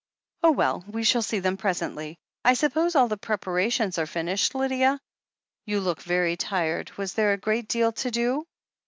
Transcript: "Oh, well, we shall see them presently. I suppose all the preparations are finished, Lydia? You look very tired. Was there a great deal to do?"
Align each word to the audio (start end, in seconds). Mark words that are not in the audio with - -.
"Oh, 0.41 0.49
well, 0.49 0.83
we 0.87 1.03
shall 1.03 1.21
see 1.21 1.37
them 1.37 1.57
presently. 1.57 2.17
I 2.43 2.55
suppose 2.55 2.95
all 2.95 3.07
the 3.07 3.17
preparations 3.17 3.99
are 3.99 4.07
finished, 4.07 4.55
Lydia? 4.55 4.99
You 5.67 5.79
look 5.79 6.01
very 6.01 6.35
tired. 6.37 6.89
Was 6.97 7.13
there 7.13 7.33
a 7.33 7.37
great 7.37 7.67
deal 7.67 7.91
to 7.91 8.09
do?" 8.09 8.47